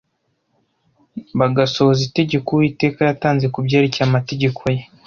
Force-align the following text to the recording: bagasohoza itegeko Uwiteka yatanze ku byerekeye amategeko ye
bagasohoza 1.39 2.01
itegeko 2.07 2.47
Uwiteka 2.51 2.99
yatanze 3.09 3.45
ku 3.53 3.59
byerekeye 3.65 4.03
amategeko 4.09 4.61
ye 4.75 4.81